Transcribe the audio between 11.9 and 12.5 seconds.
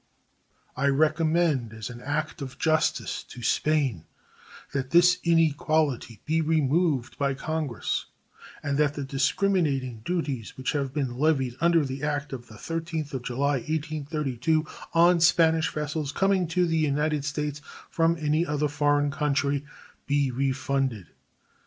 act of